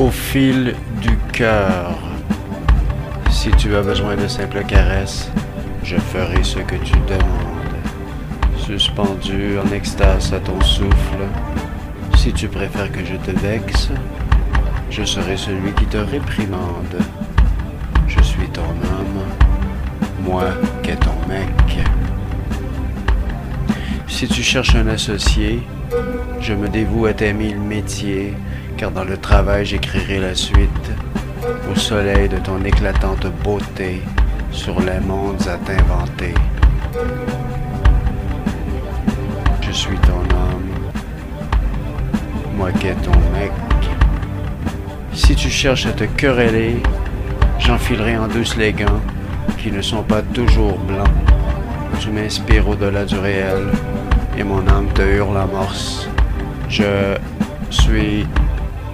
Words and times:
au 0.00 0.10
fil 0.10 0.74
du 1.02 1.14
cœur. 1.30 1.98
Si 3.30 3.50
tu 3.50 3.76
as 3.76 3.82
besoin 3.82 4.16
de 4.16 4.26
simples 4.28 4.64
caresses, 4.64 5.30
je 5.84 5.96
ferai 5.96 6.42
ce 6.42 6.58
que 6.60 6.76
tu 6.76 6.94
demandes. 7.06 7.76
Suspendu 8.56 9.58
en 9.58 9.70
extase 9.74 10.32
à 10.32 10.38
ton 10.38 10.58
souffle, 10.62 11.24
si 12.16 12.32
tu 12.32 12.48
préfères 12.48 12.90
que 12.90 13.04
je 13.04 13.16
te 13.16 13.30
vexe, 13.38 13.90
je 14.90 15.04
serai 15.04 15.36
celui 15.36 15.72
qui 15.72 15.84
te 15.84 15.98
réprimande. 15.98 16.96
Je 18.08 18.22
suis 18.22 18.48
ton 18.48 18.62
homme, 18.62 19.22
moi 20.24 20.44
qu'est 20.82 20.96
ton 20.96 21.18
mec. 21.28 21.78
Si 24.08 24.26
tu 24.28 24.42
cherches 24.42 24.76
un 24.76 24.86
associé, 24.86 25.62
je 26.40 26.54
me 26.54 26.68
dévoue 26.68 27.04
à 27.04 27.12
t'aimer 27.12 27.52
le 27.52 27.60
métier, 27.60 28.34
car 28.80 28.90
dans 28.90 29.04
le 29.04 29.18
travail 29.18 29.66
j'écrirai 29.66 30.18
la 30.20 30.34
suite. 30.34 30.90
Au 31.70 31.78
soleil 31.78 32.30
de 32.30 32.38
ton 32.38 32.64
éclatante 32.64 33.26
beauté, 33.44 34.00
sur 34.52 34.80
les 34.80 35.00
mondes 35.00 35.46
à 35.46 35.58
t'inventer. 35.58 36.32
Je 39.60 39.70
suis 39.70 39.98
ton 39.98 40.22
homme, 40.34 40.70
moi 42.56 42.72
qu'est 42.72 42.94
ton 43.02 43.18
mec. 43.34 43.52
Si 45.12 45.34
tu 45.34 45.50
cherches 45.50 45.84
à 45.84 45.92
te 45.92 46.04
quereller, 46.04 46.82
j'enfilerai 47.58 48.16
en 48.16 48.28
douce 48.28 48.56
les 48.56 48.72
gants 48.72 49.02
qui 49.58 49.70
ne 49.70 49.82
sont 49.82 50.02
pas 50.02 50.22
toujours 50.22 50.78
blancs. 50.78 51.18
Tu 52.00 52.08
m'inspires 52.08 52.66
au-delà 52.66 53.04
du 53.04 53.18
réel 53.18 53.66
et 54.38 54.42
mon 54.42 54.66
âme 54.68 54.88
te 54.94 55.02
hurle 55.02 55.34
la 55.34 55.44
morse. 55.44 56.08
Je 56.70 57.18
suis 57.68 58.26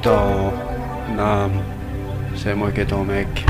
ton 0.07 1.19
âme, 1.19 1.51
c'est 2.37 2.55
moi 2.55 2.71
qui 2.71 2.83
est 2.83 2.87
ton 2.87 3.03
mec. 3.03 3.45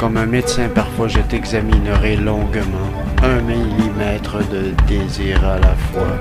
Comme 0.00 0.16
un 0.16 0.26
médecin, 0.26 0.68
parfois 0.74 1.06
je 1.06 1.20
t'examinerai 1.20 2.16
longuement, 2.16 2.90
un 3.22 3.40
millimètre 3.40 4.38
de 4.48 4.74
désir 4.88 5.44
à 5.44 5.60
la 5.60 5.74
fois. 5.92 6.16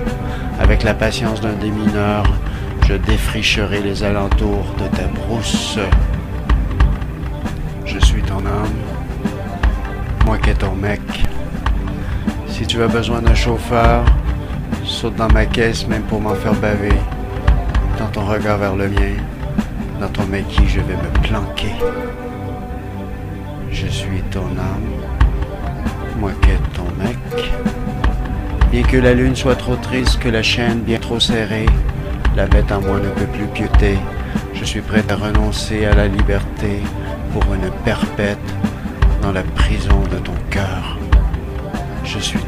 Avec 0.60 0.84
la 0.84 0.94
patience 0.94 1.42
d'un 1.42 1.54
démineur, 1.54 2.26
je 2.88 2.94
défricherai 2.94 3.82
les 3.82 4.04
alentours 4.04 4.76
de 4.78 4.96
ta 4.96 5.08
brousse. 5.08 5.80
Je 7.86 7.98
suis 7.98 8.22
ton 8.22 8.46
âme, 8.46 8.80
moi 10.28 10.38
qui 10.38 10.52
est 10.52 10.62
ton 10.66 10.76
mec. 10.76 11.02
Si 12.48 12.68
tu 12.68 12.84
as 12.84 12.88
besoin 12.88 13.24
d'un 13.24 13.34
chauffeur, 13.34 14.06
saute 14.84 15.16
dans 15.16 15.32
ma 15.34 15.46
caisse 15.48 15.88
même 15.88 16.04
pour 16.04 16.22
m'en 16.22 16.36
faire 16.36 16.54
baver. 16.54 16.94
Dans 18.00 18.08
ton 18.08 18.26
regard 18.26 18.58
vers 18.58 18.78
le 18.78 18.88
mien, 18.88 19.18
dans 20.00 20.08
ton 20.08 20.26
maquis, 20.28 20.68
je 20.70 20.80
vais 20.80 20.96
me 20.96 21.28
planquer. 21.28 21.76
Je 23.74 23.88
suis 23.88 24.22
ton 24.32 24.48
âme, 24.58 24.90
moi 26.18 26.32
qui 26.42 26.52
est 26.52 26.74
ton 26.74 26.86
mec. 26.98 27.18
Bien 28.72 28.84
que 28.84 28.96
la 28.96 29.14
lune 29.14 29.36
soit 29.36 29.58
trop 29.58 29.76
triste, 29.76 30.18
que 30.20 30.30
la 30.30 30.42
chaîne 30.42 30.80
bien 30.80 30.98
trop 30.98 31.20
serrée, 31.20 31.66
la 32.38 32.48
bête 32.48 32.72
en 32.72 32.80
moi 32.80 33.00
ne 33.00 33.10
peut 33.10 33.32
plus 33.34 33.48
piéter. 33.48 33.98
Je 34.54 34.64
suis 34.64 34.82
prêt 34.82 35.04
à 35.10 35.16
renoncer 35.16 35.86
à 35.86 35.94
la 35.94 36.08
liberté 36.08 36.80
pour 37.34 37.44
une 37.54 37.70
perpète 37.84 38.38
dans 39.22 39.34
la 39.34 39.44
prison 39.44 40.02
de 40.10 40.20
ton 40.20 40.36
cœur. 40.50 40.98
Je 42.06 42.20
suis 42.20 42.40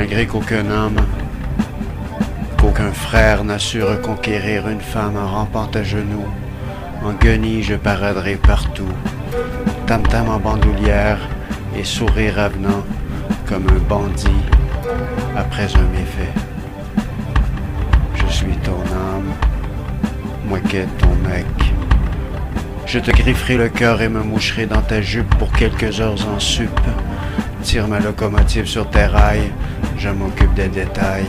Malgré 0.00 0.26
qu'aucun 0.26 0.70
homme, 0.70 0.96
qu'aucun 2.56 2.90
frère 2.90 3.44
n'a 3.44 3.58
su 3.58 3.82
reconquérir 3.82 4.66
une 4.66 4.80
femme 4.80 5.18
en 5.18 5.28
rampant 5.28 5.68
à 5.74 5.82
genoux, 5.82 6.24
en 7.04 7.12
guenille 7.12 7.62
je 7.62 7.74
paraderai 7.74 8.36
partout, 8.36 8.94
tam-tam 9.86 10.30
en 10.30 10.38
bandoulière 10.38 11.18
et 11.76 11.84
sourire 11.84 12.38
avenant 12.38 12.82
comme 13.46 13.66
un 13.68 13.88
bandit 13.90 14.44
après 15.36 15.68
un 15.76 15.88
méfait. 15.98 16.32
Je 18.14 18.32
suis 18.32 18.56
ton 18.64 18.80
âme, 18.80 19.34
moi 20.46 20.60
qu'est 20.60 20.88
ton 20.96 21.14
mec. 21.28 21.44
Je 22.86 23.00
te 23.00 23.10
grifferai 23.10 23.58
le 23.58 23.68
cœur 23.68 24.00
et 24.00 24.08
me 24.08 24.22
moucherai 24.22 24.64
dans 24.64 24.80
ta 24.80 25.02
jupe 25.02 25.34
pour 25.36 25.52
quelques 25.52 26.00
heures 26.00 26.26
en 26.34 26.40
sup. 26.40 26.80
Tire 27.62 27.86
ma 27.86 28.00
locomotive 28.00 28.66
sur 28.66 28.88
tes 28.90 29.04
rails, 29.04 29.52
je 29.96 30.08
m'occupe 30.08 30.52
des 30.54 30.68
détails. 30.68 31.28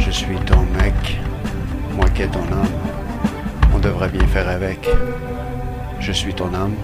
Je 0.00 0.10
suis 0.10 0.36
ton 0.40 0.60
mec, 0.78 1.18
moi 1.96 2.06
qu'est 2.12 2.26
ton 2.26 2.40
âme. 2.40 2.68
On 3.74 3.78
devrait 3.78 4.08
bien 4.08 4.26
faire 4.26 4.48
avec. 4.48 4.88
Je 6.00 6.12
suis 6.12 6.34
ton 6.34 6.52
âme, 6.54 6.74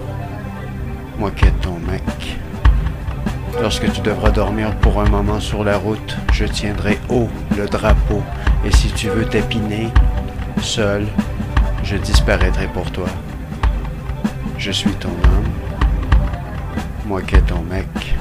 moi 1.19 1.31
qu'est 1.31 1.51
ton 1.61 1.77
mec. 1.79 2.39
Lorsque 3.61 3.91
tu 3.91 4.01
devras 4.01 4.31
dormir 4.31 4.73
pour 4.77 4.99
un 4.99 5.09
moment 5.09 5.39
sur 5.39 5.63
la 5.63 5.77
route, 5.77 6.17
je 6.33 6.45
tiendrai 6.45 6.97
haut 7.09 7.29
le 7.55 7.67
drapeau. 7.67 8.23
Et 8.65 8.71
si 8.71 8.87
tu 8.93 9.09
veux 9.09 9.25
t'épiner, 9.25 9.89
seul, 10.61 11.05
je 11.83 11.97
disparaîtrai 11.97 12.67
pour 12.67 12.89
toi. 12.91 13.07
Je 14.57 14.71
suis 14.71 14.93
ton 14.93 15.09
homme, 15.09 15.51
moi 17.05 17.21
qu'est 17.21 17.41
ton 17.41 17.61
mec. 17.61 18.15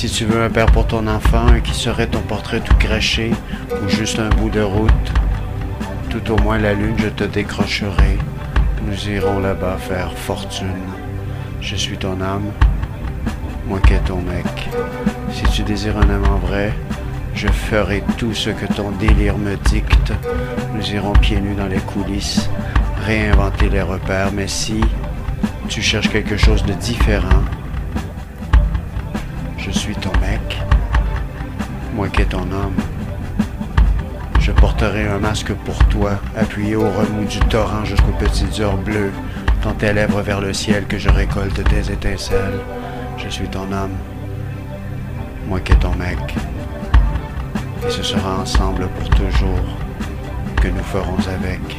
Si 0.00 0.08
tu 0.08 0.24
veux 0.24 0.42
un 0.42 0.48
père 0.48 0.72
pour 0.72 0.86
ton 0.86 1.06
enfant, 1.06 1.44
qui 1.62 1.74
serait 1.74 2.06
ton 2.06 2.22
portrait 2.22 2.60
tout 2.60 2.74
craché, 2.76 3.32
ou 3.70 3.88
juste 3.90 4.18
un 4.18 4.30
bout 4.30 4.48
de 4.48 4.62
route, 4.62 5.12
tout 6.08 6.30
au 6.30 6.38
moins 6.38 6.56
la 6.56 6.72
lune 6.72 6.94
je 6.96 7.08
te 7.08 7.24
décrocherai. 7.24 8.16
Nous 8.86 9.10
irons 9.10 9.40
là-bas 9.40 9.76
faire 9.76 10.10
fortune. 10.14 10.88
Je 11.60 11.76
suis 11.76 11.98
ton 11.98 12.18
âme, 12.22 12.50
moi 13.66 13.78
qu'est 13.86 13.98
ton 13.98 14.22
mec. 14.22 14.70
Si 15.34 15.42
tu 15.52 15.64
désires 15.64 15.98
un 15.98 16.08
amant 16.08 16.38
vrai, 16.38 16.72
je 17.34 17.48
ferai 17.48 18.02
tout 18.16 18.32
ce 18.32 18.48
que 18.48 18.72
ton 18.72 18.92
délire 18.92 19.36
me 19.36 19.56
dicte. 19.68 20.14
Nous 20.74 20.94
irons 20.94 21.12
pieds 21.12 21.42
nus 21.42 21.56
dans 21.56 21.68
les 21.68 21.76
coulisses, 21.76 22.48
réinventer 23.04 23.68
les 23.68 23.82
repères. 23.82 24.32
Mais 24.32 24.48
si 24.48 24.80
tu 25.68 25.82
cherches 25.82 26.08
quelque 26.08 26.38
chose 26.38 26.64
de 26.64 26.72
différent, 26.72 27.44
ton 32.30 32.42
homme. 32.52 32.76
Je 34.38 34.52
porterai 34.52 35.06
un 35.06 35.18
masque 35.18 35.52
pour 35.52 35.78
toi, 35.88 36.12
appuyé 36.36 36.76
au 36.76 36.88
remous 36.88 37.26
du 37.28 37.40
torrent 37.40 37.84
jusqu'aux 37.84 38.18
petites 38.18 38.58
heures 38.60 38.76
bleues, 38.78 39.12
tant 39.62 39.72
tes 39.72 39.92
lèvres 39.92 40.22
vers 40.22 40.40
le 40.40 40.52
ciel 40.52 40.86
que 40.86 40.96
je 40.96 41.10
récolte 41.10 41.62
tes 41.64 41.92
étincelles. 41.92 42.60
Je 43.18 43.28
suis 43.28 43.48
ton 43.48 43.70
âme, 43.72 43.96
moi 45.48 45.60
qui 45.60 45.72
est 45.72 45.80
ton 45.80 45.94
mec. 45.96 46.18
Et 47.86 47.90
ce 47.90 48.02
sera 48.02 48.38
ensemble 48.38 48.88
pour 48.88 49.10
toujours 49.10 49.66
que 50.56 50.68
nous 50.68 50.84
ferons 50.84 51.18
avec. 51.28 51.78